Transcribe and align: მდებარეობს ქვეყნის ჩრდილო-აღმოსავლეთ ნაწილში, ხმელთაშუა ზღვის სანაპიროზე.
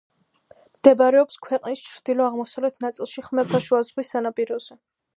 მდებარეობს 0.77 1.37
ქვეყნის 1.49 1.85
ჩრდილო-აღმოსავლეთ 1.91 2.83
ნაწილში, 2.89 3.27
ხმელთაშუა 3.31 3.87
ზღვის 3.91 4.17
სანაპიროზე. 4.19 4.85